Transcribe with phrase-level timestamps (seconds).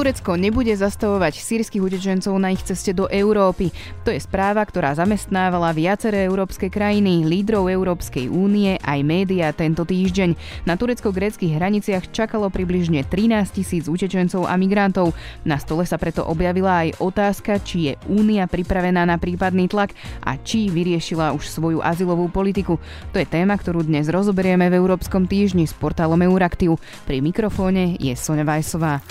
[0.00, 3.68] Turecko nebude zastavovať sírskych utečencov na ich ceste do Európy.
[4.00, 10.40] To je správa, ktorá zamestnávala viaceré európske krajiny, lídrov Európskej únie aj médiá tento týždeň.
[10.64, 15.12] Na turecko-gréckých hraniciach čakalo približne 13 tisíc utečencov a migrantov.
[15.44, 19.92] Na stole sa preto objavila aj otázka, či je únia pripravená na prípadný tlak
[20.24, 22.80] a či vyriešila už svoju azylovú politiku.
[23.12, 26.80] To je téma, ktorú dnes rozoberieme v Európskom týždni s portálom Euraktiv.
[27.04, 29.04] Pri mikrofóne je Sonja Vajsová.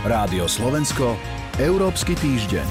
[0.00, 1.12] Rádio Slovensko,
[1.60, 2.64] Európsky týždeň.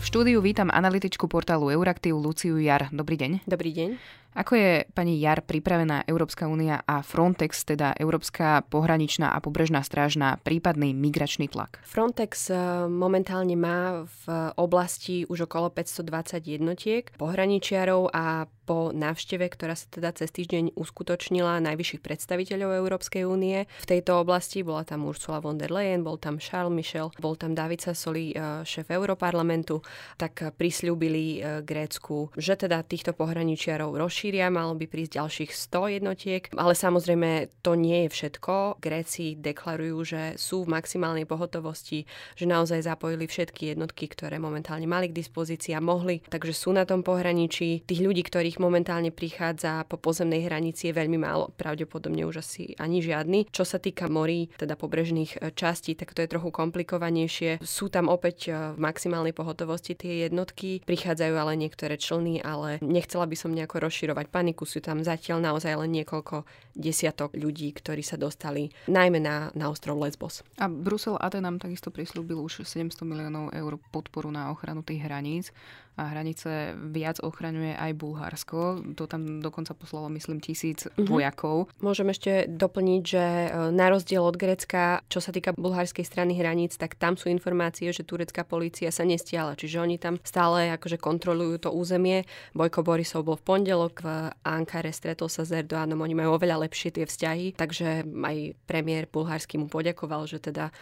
[0.00, 2.88] V štúdiu vítam analytičku portálu Euraktiv Luciu Jar.
[2.96, 3.44] Dobrý deň.
[3.44, 4.00] Dobrý deň.
[4.30, 10.14] Ako je pani Jar pripravená Európska únia a Frontex, teda Európska pohraničná a pobrežná stráž
[10.14, 11.82] na prípadný migračný tlak?
[11.82, 14.24] Frontex eh, momentálne má v
[14.54, 21.58] oblasti už okolo 520 jednotiek pohraničiarov a po návšteve, ktorá sa teda cez týždeň uskutočnila
[21.58, 23.66] najvyšších predstaviteľov Európskej únie.
[23.82, 27.58] V tejto oblasti bola tam Ursula von der Leyen, bol tam Charles Michel, bol tam
[27.58, 29.82] David Sassoli, eh, šéf Europarlamentu,
[30.14, 34.19] tak prislúbili eh, Grécku, že teda týchto pohraničiarov rozšíria,
[34.52, 38.76] malo by prísť ďalších 100 jednotiek, ale samozrejme to nie je všetko.
[38.84, 42.04] Gréci deklarujú, že sú v maximálnej pohotovosti,
[42.36, 46.84] že naozaj zapojili všetky jednotky, ktoré momentálne mali k dispozícii a mohli, takže sú na
[46.84, 47.88] tom pohraničí.
[47.88, 53.00] Tých ľudí, ktorých momentálne prichádza po pozemnej hranici je veľmi málo, pravdepodobne už asi ani
[53.00, 53.48] žiadny.
[53.48, 57.62] Čo sa týka morí, teda pobrežných e, častí, tak to je trochu komplikovanejšie.
[57.64, 63.24] Sú tam opäť e, v maximálnej pohotovosti tie jednotky, prichádzajú ale niektoré člny, ale nechcela
[63.24, 64.66] by som nejako rozširovať paniku.
[64.66, 66.42] Sú tam zatiaľ naozaj len niekoľko
[66.74, 70.42] desiatok ľudí, ktorí sa dostali najmä na, na ostrov Lesbos.
[70.58, 75.54] A Brusel a nám takisto prislúbil už 700 miliónov eur podporu na ochranu tých hraníc
[76.00, 78.80] a hranice viac ochraňuje aj Bulharsko.
[78.96, 81.04] To tam dokonca poslalo, myslím, tisíc mm-hmm.
[81.04, 81.68] vojakov.
[81.84, 86.80] Môžem ešte doplniť, že e, na rozdiel od Grécka, čo sa týka bulharskej strany hraníc,
[86.80, 89.58] tak tam sú informácie, že turecká polícia sa nestiala.
[89.60, 92.24] Čiže oni tam stále akože kontrolujú to územie.
[92.56, 96.96] Bojko Borisov bol v pondelok v Ankare, stretol sa s Erdoánom, oni majú oveľa lepšie
[96.96, 100.72] tie vzťahy, takže aj premiér bulharský mu poďakoval, že teda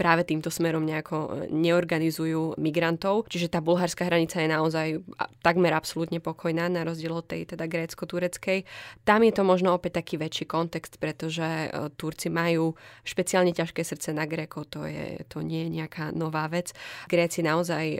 [0.00, 3.28] práve týmto smerom nejako e, neorganizujú migrantov.
[3.28, 4.88] Čiže tá bulharská hranica je naozaj
[5.44, 8.64] takmer absolútne pokojná, na rozdiel od tej teda grécko-tureckej.
[9.04, 11.68] Tam je to možno opäť taký väčší kontext, pretože e,
[12.00, 12.72] Turci majú
[13.04, 16.72] špeciálne ťažké srdce na Grékov, to, je, to nie je nejaká nová vec.
[17.06, 17.98] Gréci naozaj e,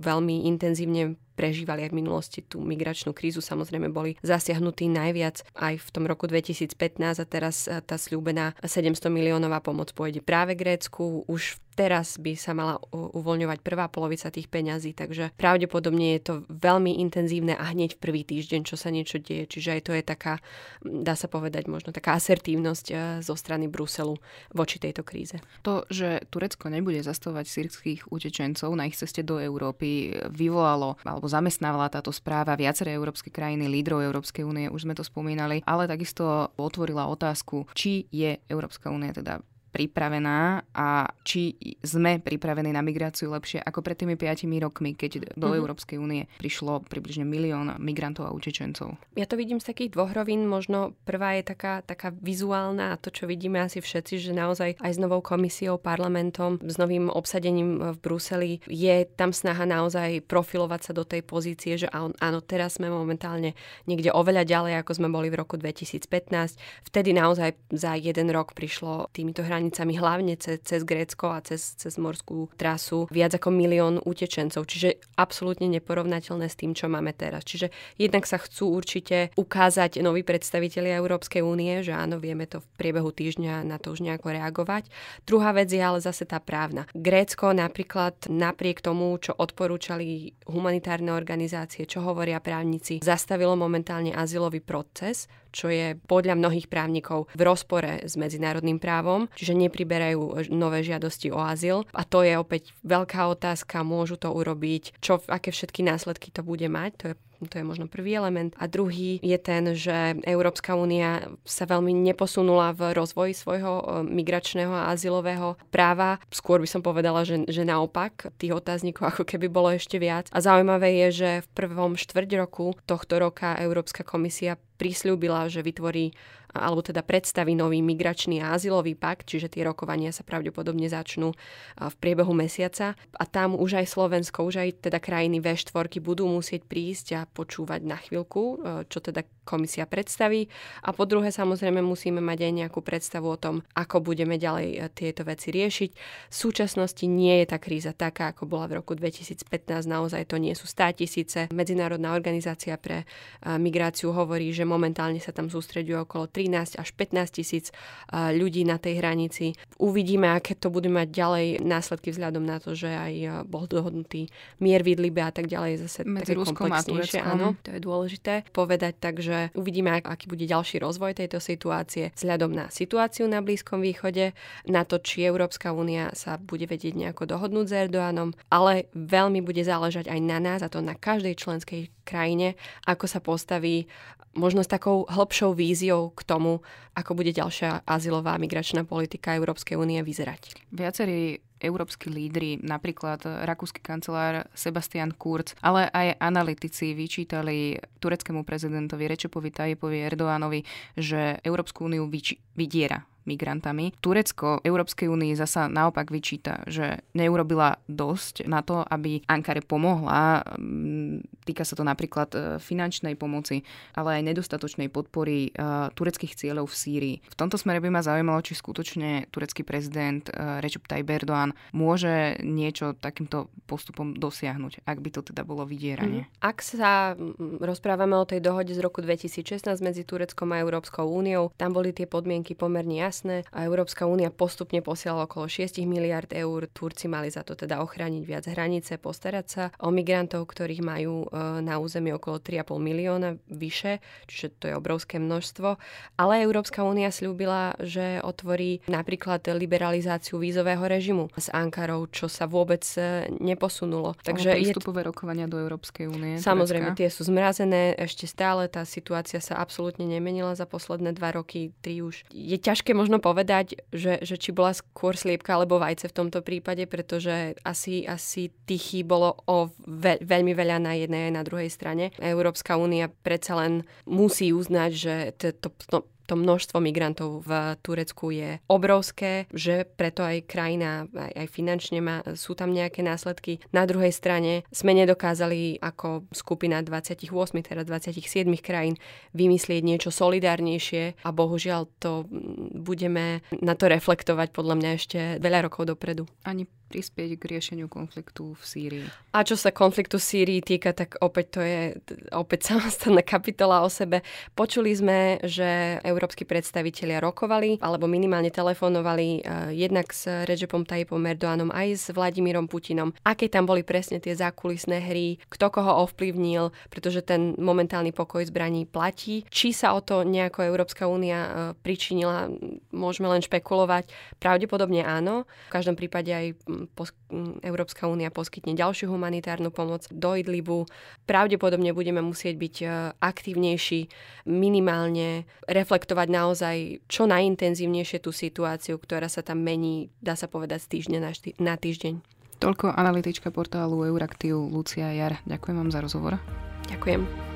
[0.00, 5.88] veľmi intenzívne prežívali aj v minulosti tú migračnú krízu, samozrejme boli zasiahnutí najviac aj v
[5.90, 6.74] tom roku 2015
[7.20, 11.26] a teraz e, tá sľúbená 700 miliónová pomoc pôjde práve Grécku.
[11.26, 17.02] Už teraz by sa mala uvoľňovať prvá polovica tých peňazí, takže pravdepodobne je to veľmi
[17.02, 19.50] intenzívne a hneď v prvý týždeň, čo sa niečo deje.
[19.50, 20.34] Čiže aj to je taká,
[20.80, 24.14] dá sa povedať, možno taká asertívnosť e, zo strany Bruselu
[24.54, 25.42] voči tejto kríze.
[25.66, 31.90] To, že Turecko nebude zastavovať sírskych utečencov na ich ceste do Európy, vyvolalo alebo zamestnávala
[31.90, 37.10] táto správa viaceré európske krajiny, lídrov Európskej únie, už sme to spomínali, ale takisto otvorila
[37.10, 39.42] otázku, či je Európska únia teda
[39.74, 45.50] pripravená a či sme pripravení na migráciu lepšie ako pred tými 5 rokmi, keď do
[45.50, 45.58] mm-hmm.
[45.58, 48.94] Európskej únie prišlo približne milión migrantov a utečencov.
[49.18, 50.46] Ja to vidím z takých dvoch rovín.
[50.46, 54.92] Možno prvá je taká, taká vizuálna a to, čo vidíme asi všetci, že naozaj aj
[54.94, 60.92] s novou komisiou, parlamentom, s novým obsadením v Bruseli je tam snaha naozaj profilovať sa
[60.94, 63.58] do tej pozície, že áno, teraz sme momentálne
[63.90, 66.86] niekde oveľa ďalej, ako sme boli v roku 2015.
[66.86, 71.72] Vtedy naozaj za jeden rok prišlo týmito hranicami hranicami, hlavne cez, cez Grécko a cez,
[71.80, 74.68] cez morskú trasu, viac ako milión utečencov.
[74.68, 77.48] Čiže absolútne neporovnateľné s tým, čo máme teraz.
[77.48, 82.68] Čiže jednak sa chcú určite ukázať noví predstavitelia Európskej únie, že áno, vieme to v
[82.76, 84.92] priebehu týždňa na to už nejako reagovať.
[85.24, 86.84] Druhá vec je ale zase tá právna.
[86.92, 95.24] Grécko napríklad napriek tomu, čo odporúčali humanitárne organizácie, čo hovoria právnici, zastavilo momentálne azylový proces,
[95.54, 101.38] čo je podľa mnohých právnikov v rozpore s medzinárodným právom, čiže nepriberajú nové žiadosti o
[101.38, 101.86] azyl.
[101.94, 106.66] A to je opäť veľká otázka, môžu to urobiť, čo, aké všetky následky to bude
[106.66, 107.14] mať, to je
[107.46, 108.52] to je možno prvý element.
[108.58, 114.72] A druhý je ten, že Európska únia sa veľmi neposunula v rozvoji svojho e, migračného
[114.72, 116.20] a azylového práva.
[116.32, 120.28] Skôr by som povedala, že, že naopak tých otáznikov ako keby bolo ešte viac.
[120.30, 126.12] A zaujímavé je, že v prvom štvrť roku tohto roka Európska komisia prislúbila, že vytvorí
[126.54, 131.34] alebo teda predstaví nový migračný a azylový pakt, čiže tie rokovania sa pravdepodobne začnú
[131.76, 132.94] v priebehu mesiaca.
[133.18, 137.80] A tam už aj Slovensko, už aj teda krajiny V4 budú musieť prísť a počúvať
[137.82, 140.48] na chvíľku, čo teda komisia predstaví.
[140.82, 144.78] A po druhé, samozrejme, musíme mať aj nejakú predstavu o tom, ako budeme ďalej e,
[144.90, 145.90] tieto veci riešiť.
[146.32, 149.84] V súčasnosti nie je tá kríza taká, ako bola v roku 2015.
[149.84, 151.40] Naozaj to nie sú 100 tisíce.
[151.52, 157.36] Medzinárodná organizácia pre e, migráciu hovorí, že momentálne sa tam sústreďuje okolo 13 až 15
[157.36, 159.52] tisíc e, ľudí na tej hranici.
[159.76, 164.32] Uvidíme, aké to bude mať ďalej následky vzhľadom na to, že aj bol dohodnutý
[164.62, 165.84] mier v Idlibe a tak ďalej.
[165.84, 167.26] Zase Medzi také Ruskom Tureckom.
[167.26, 172.66] Áno, to je dôležité povedať, takže uvidíme, aký bude ďalší rozvoj tejto situácie vzhľadom na
[172.70, 174.32] situáciu na Blízkom východe,
[174.68, 179.62] na to, či Európska únia sa bude vedieť nejako dohodnúť s Erdoánom, ale veľmi bude
[179.62, 182.54] záležať aj na nás, a to na každej členskej krajine,
[182.84, 183.86] ako sa postaví
[184.34, 186.60] možno s takou hĺbšou víziou k tomu,
[186.98, 190.58] ako bude ďalšia azylová migračná politika Európskej únie vyzerať.
[190.74, 199.50] Viacerí európsky lídry, napríklad rakúsky kancelár Sebastian Kurz, ale aj analytici vyčítali tureckému prezidentovi Rečepovi
[199.54, 200.60] Tajepovi Erdoánovi,
[200.98, 202.10] že Európsku úniu
[202.54, 203.92] vydiera migrantami.
[204.00, 210.44] Turecko Európskej únii zasa naopak vyčíta, že neurobila dosť na to, aby Ankare pomohla.
[210.56, 213.64] Mm, týka sa to napríklad e, finančnej pomoci,
[213.96, 215.60] ale aj nedostatočnej podpory e,
[215.92, 217.16] tureckých cieľov v Sýrii.
[217.24, 222.38] V tomto smere by ma zaujímalo, či skutočne turecký prezident e, Recep Tayyip Erdoğan môže
[222.44, 226.28] niečo takýmto postupom dosiahnuť, ak by to teda bolo vydieranie.
[226.28, 226.32] Mm.
[226.44, 227.16] Ak sa
[227.60, 232.04] rozprávame o tej dohode z roku 2016 medzi Tureckom a Európskou úniou, tam boli tie
[232.04, 236.66] podmienky pomerne jasné jasné a Európska únia postupne posielala okolo 6 miliard eur.
[236.66, 241.62] Turci mali za to teda ochrániť viac hranice, postarať sa o migrantov, ktorých majú e,
[241.62, 245.78] na území okolo 3,5 milióna vyše, čiže to je obrovské množstvo.
[246.18, 252.82] Ale Európska únia slúbila, že otvorí napríklad liberalizáciu vízového režimu s Ankarou, čo sa vôbec
[252.98, 254.18] e, neposunulo.
[254.26, 254.74] Takže je...
[255.06, 256.42] rokovania do Európskej únie.
[256.42, 261.70] Samozrejme, tie sú zmrazené ešte stále, tá situácia sa absolútne nemenila za posledné dva roky,
[261.84, 262.24] tri už.
[262.32, 266.86] Je ťažké možno povedať, že, že či bola skôr sliepka alebo vajce v tomto prípade,
[266.86, 272.14] pretože asi, asi tých bolo o ve, veľmi veľa na jednej aj na druhej strane.
[272.22, 278.32] Európska únia predsa len musí uznať, že to, to, to to množstvo migrantov v Turecku
[278.32, 283.60] je obrovské, že preto aj krajina, aj, aj finančne má, sú tam nejaké následky.
[283.70, 287.28] Na druhej strane sme nedokázali ako skupina 28,
[287.60, 288.96] teda 27 krajín
[289.36, 292.24] vymyslieť niečo solidárnejšie a bohužiaľ to
[292.72, 296.24] budeme na to reflektovať podľa mňa ešte veľa rokov dopredu.
[296.44, 299.06] Ani prispieť k riešeniu konfliktu v Sýrii.
[299.34, 301.98] A čo sa konfliktu v Sýrii týka, tak opäť to je
[302.30, 304.22] opäť samostatná kapitola o sebe.
[304.54, 311.74] Počuli sme, že európsky predstavitelia rokovali alebo minimálne telefonovali uh, jednak s Recepom Tayyipom Erdoánom
[311.74, 313.10] aj s Vladimírom Putinom.
[313.26, 318.86] Aké tam boli presne tie zákulisné hry, kto koho ovplyvnil, pretože ten momentálny pokoj zbraní
[318.86, 319.42] platí.
[319.50, 322.46] Či sa o to nejako Európska únia uh, pričinila,
[322.94, 324.06] môžeme len špekulovať.
[324.38, 325.48] Pravdepodobne áno.
[325.66, 326.46] V každom prípade aj
[326.90, 327.16] pos-
[327.64, 330.84] Európska únia poskytne ďalšiu humanitárnu pomoc do Idlibu.
[331.24, 332.86] Pravdepodobne budeme musieť byť e,
[333.18, 334.00] aktívnejší,
[334.48, 336.76] minimálne reflektovať naozaj
[337.08, 341.56] čo najintenzívnejšie tú situáciu, ktorá sa tam mení, dá sa povedať, z týždňa na, šty-
[341.60, 342.14] na týždeň.
[342.62, 345.42] Toľko analytička portálu Euraktiv Lucia Jar.
[345.44, 346.40] Ďakujem vám za rozhovor.
[346.88, 347.54] Ďakujem.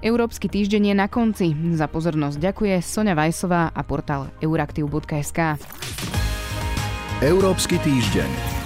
[0.00, 1.52] Európsky týždeň je na konci.
[1.76, 5.60] Za pozornosť ďakuje Sonja Vajsová a portál euraktiv.sk.
[7.20, 8.59] Európsky týždeň.